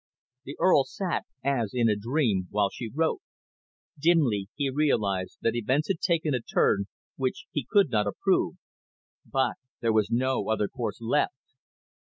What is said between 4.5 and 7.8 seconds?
he realised that events had taken a turn which he